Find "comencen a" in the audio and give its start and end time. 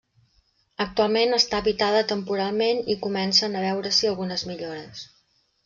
3.05-3.63